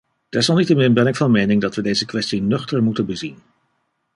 [0.31, 3.37] Desalniettemin ben ik van mening dat we deze kwestie nuchter moeten bezien.